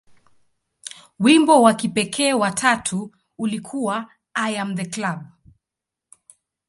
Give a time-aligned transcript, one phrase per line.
[1.19, 5.23] Wimbo wa kipekee wa tatu ulikuwa "I Am The Club".